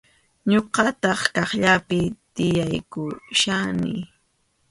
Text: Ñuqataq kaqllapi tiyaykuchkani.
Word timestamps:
Ñuqataq 0.51 1.21
kaqllapi 1.35 1.99
tiyaykuchkani. 2.35 3.93